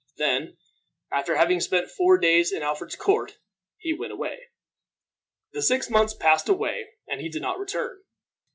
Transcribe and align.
Then, 0.17 0.57
after 1.11 1.35
having 1.35 1.59
spent 1.59 1.91
four 1.91 2.17
days 2.17 2.51
in 2.51 2.63
Alfred's 2.63 2.95
court, 2.95 3.37
he 3.77 3.93
went 3.93 4.11
away. 4.11 4.47
The 5.53 5.61
six 5.61 5.91
months 5.91 6.15
passed 6.15 6.49
away 6.49 6.87
and 7.07 7.21
he 7.21 7.29
did 7.29 7.43
not 7.43 7.59
return. 7.59 8.01